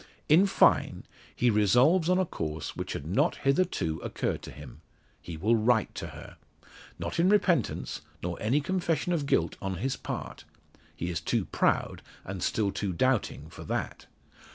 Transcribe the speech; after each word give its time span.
In 0.27 0.47
fine, 0.47 1.03
he 1.35 1.51
resolves 1.51 2.09
on 2.09 2.17
a 2.17 2.25
course 2.25 2.75
which 2.75 2.93
had 2.93 3.05
not 3.05 3.35
hitherto 3.35 3.99
occurred 3.99 4.41
to 4.41 4.49
him 4.49 4.81
he 5.21 5.37
will 5.37 5.55
write 5.55 5.93
to 5.93 6.07
her. 6.07 6.37
Not 6.97 7.19
in 7.19 7.29
repentance, 7.29 8.01
nor 8.23 8.35
any 8.41 8.61
confession 8.61 9.13
of 9.13 9.27
guilt 9.27 9.57
on 9.61 9.75
his 9.75 9.95
part. 9.97 10.43
He 10.95 11.11
is 11.11 11.21
too 11.21 11.45
proud, 11.45 12.01
and 12.25 12.41
still 12.41 12.71
too 12.71 12.93
doubting 12.93 13.47
for 13.51 13.63
that. 13.65 14.07